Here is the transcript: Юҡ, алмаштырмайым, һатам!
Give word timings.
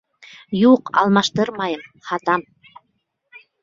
Юҡ, 0.59 0.89
алмаштырмайым, 1.03 1.87
һатам! 2.11 2.51